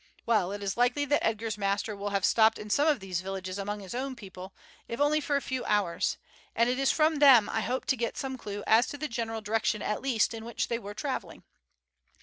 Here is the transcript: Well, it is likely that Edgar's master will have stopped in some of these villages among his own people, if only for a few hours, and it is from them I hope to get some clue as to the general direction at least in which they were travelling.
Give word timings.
Well, 0.25 0.51
it 0.51 0.63
is 0.63 0.77
likely 0.77 1.05
that 1.05 1.23
Edgar's 1.23 1.59
master 1.59 1.95
will 1.95 2.09
have 2.09 2.25
stopped 2.25 2.57
in 2.57 2.71
some 2.71 2.87
of 2.87 3.01
these 3.01 3.21
villages 3.21 3.59
among 3.59 3.81
his 3.81 3.93
own 3.93 4.15
people, 4.15 4.51
if 4.87 4.99
only 4.99 5.21
for 5.21 5.35
a 5.35 5.43
few 5.43 5.63
hours, 5.65 6.17
and 6.55 6.67
it 6.67 6.79
is 6.79 6.91
from 6.91 7.17
them 7.17 7.47
I 7.47 7.61
hope 7.61 7.85
to 7.85 7.95
get 7.95 8.17
some 8.17 8.35
clue 8.35 8.63
as 8.65 8.87
to 8.87 8.97
the 8.97 9.07
general 9.07 9.41
direction 9.41 9.83
at 9.83 10.01
least 10.01 10.33
in 10.33 10.43
which 10.43 10.69
they 10.69 10.79
were 10.79 10.95
travelling. 10.95 11.43